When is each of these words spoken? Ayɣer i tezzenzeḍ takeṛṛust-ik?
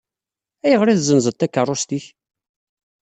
Ayɣer 0.65 0.87
i 0.89 0.95
tezzenzeḍ 0.97 1.35
takeṛṛust-ik? 1.35 2.05